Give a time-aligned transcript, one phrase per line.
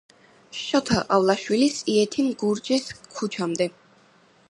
[0.59, 3.73] შოთა ყავლაშვილის იეთიმ გურჯის ქუჩამდე.